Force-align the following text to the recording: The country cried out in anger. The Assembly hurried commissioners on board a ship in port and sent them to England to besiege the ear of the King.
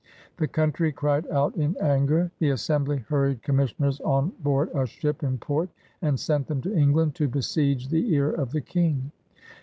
The 0.37 0.47
country 0.47 0.91
cried 0.91 1.27
out 1.27 1.55
in 1.55 1.77
anger. 1.79 2.31
The 2.39 2.49
Assembly 2.49 3.05
hurried 3.07 3.43
commissioners 3.43 3.99
on 4.01 4.31
board 4.41 4.69
a 4.73 4.87
ship 4.87 5.21
in 5.21 5.37
port 5.37 5.69
and 6.01 6.19
sent 6.19 6.47
them 6.47 6.59
to 6.63 6.75
England 6.75 7.13
to 7.21 7.27
besiege 7.27 7.87
the 7.89 8.11
ear 8.15 8.31
of 8.31 8.51
the 8.51 8.61
King. 8.61 9.11